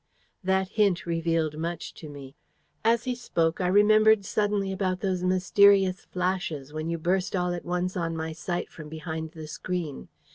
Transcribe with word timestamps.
"That 0.43 0.69
hint 0.69 1.05
revealed 1.05 1.59
much 1.59 1.93
to 1.93 2.09
me. 2.09 2.35
As 2.83 3.03
he 3.03 3.13
spoke, 3.13 3.61
I 3.61 3.67
remembered 3.67 4.25
suddenly 4.25 4.71
about 4.71 5.01
those 5.01 5.23
mysterious 5.23 6.05
flashes 6.05 6.73
when 6.73 6.89
you 6.89 6.97
burst 6.97 7.35
all 7.35 7.53
at 7.53 7.65
once 7.65 7.95
on 7.95 8.17
my 8.17 8.31
sight 8.33 8.71
from 8.71 8.89
behind 8.89 9.33
the 9.33 9.45
screen. 9.45 10.07